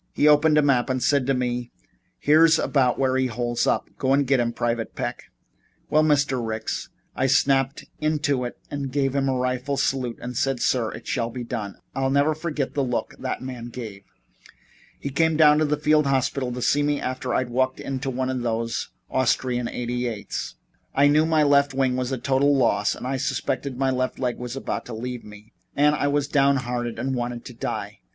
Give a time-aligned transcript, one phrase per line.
[0.13, 1.69] He opened a map and said to me:
[2.17, 3.87] 'Here's about where he holes up.
[3.99, 5.25] Go get him, Private Peck.'
[5.91, 6.43] Well, Mr.
[6.43, 11.05] Ricks, I snapped into it and gave him a rifle salute, and said, 'Sir, it
[11.05, 14.11] shall be done' and I'll never forget the look that man gave me.
[14.99, 18.31] He came down to the field hospital to see me after I'd walked into one
[18.31, 20.55] of those Austrian 88's.
[20.95, 24.39] I knew my left wing was a total loss and I suspected my left leg
[24.39, 27.99] was about to leave me, and I was downhearted and wanted to die.